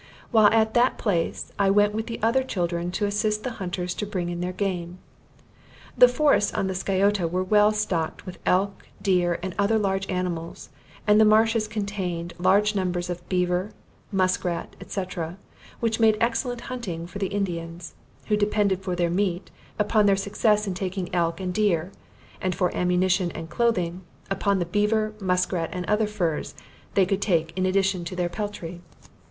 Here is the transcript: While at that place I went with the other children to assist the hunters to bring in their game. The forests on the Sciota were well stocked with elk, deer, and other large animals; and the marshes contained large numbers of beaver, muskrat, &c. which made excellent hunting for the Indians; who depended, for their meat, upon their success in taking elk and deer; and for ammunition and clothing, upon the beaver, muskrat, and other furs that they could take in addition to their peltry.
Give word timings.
While 0.31 0.47
at 0.47 0.73
that 0.73 0.97
place 0.97 1.51
I 1.59 1.69
went 1.69 1.93
with 1.93 2.07
the 2.07 2.19
other 2.23 2.41
children 2.41 2.89
to 2.93 3.05
assist 3.05 3.43
the 3.43 3.51
hunters 3.61 3.93
to 3.93 4.07
bring 4.07 4.29
in 4.29 4.41
their 4.41 4.51
game. 4.51 4.97
The 5.95 6.07
forests 6.07 6.51
on 6.55 6.65
the 6.65 6.73
Sciota 6.73 7.29
were 7.29 7.43
well 7.43 7.71
stocked 7.71 8.25
with 8.25 8.39
elk, 8.43 8.87
deer, 8.99 9.37
and 9.43 9.53
other 9.59 9.77
large 9.77 10.09
animals; 10.09 10.69
and 11.05 11.21
the 11.21 11.25
marshes 11.25 11.67
contained 11.67 12.33
large 12.39 12.73
numbers 12.73 13.11
of 13.11 13.29
beaver, 13.29 13.73
muskrat, 14.11 14.75
&c. 14.87 15.03
which 15.81 15.99
made 15.99 16.17
excellent 16.19 16.61
hunting 16.61 17.05
for 17.05 17.19
the 17.19 17.27
Indians; 17.27 17.93
who 18.25 18.35
depended, 18.35 18.79
for 18.81 18.95
their 18.95 19.11
meat, 19.11 19.51
upon 19.77 20.07
their 20.07 20.15
success 20.17 20.65
in 20.65 20.73
taking 20.73 21.13
elk 21.13 21.39
and 21.39 21.53
deer; 21.53 21.91
and 22.41 22.55
for 22.55 22.75
ammunition 22.75 23.29
and 23.33 23.51
clothing, 23.51 24.01
upon 24.31 24.57
the 24.57 24.65
beaver, 24.65 25.13
muskrat, 25.21 25.69
and 25.71 25.85
other 25.85 26.07
furs 26.07 26.53
that 26.55 26.61
they 26.95 27.05
could 27.05 27.21
take 27.21 27.55
in 27.55 27.67
addition 27.67 28.03
to 28.03 28.15
their 28.15 28.29
peltry. 28.29 28.81